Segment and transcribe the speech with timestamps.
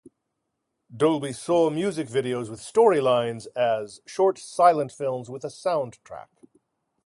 [0.97, 6.29] Dolby saw music videos with story lines as "short silent films with a soundtrack".